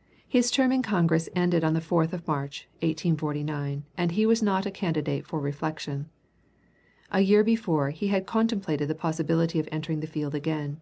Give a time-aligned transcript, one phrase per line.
[0.28, 4.66] ]His term in Congress ended on the 4th of March, 1849, and he was not
[4.66, 6.08] a candidate for reflection.
[7.12, 10.80] A year before he had contemplated the possibility of entering the field again.